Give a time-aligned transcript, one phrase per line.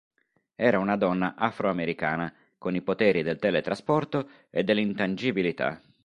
[0.55, 5.79] Era una donna afro-americana, con i poteri del teletrasporto e dell'intangibilità.